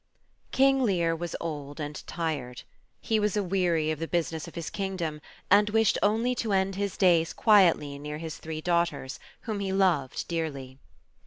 [0.51, 2.63] KING LEAR was old and tired.
[3.01, 6.73] He was aweary of the busi ness of his kingdom, and wished only to end
[6.73, 10.79] his days quietly near his three daughters, whom he loved dearly.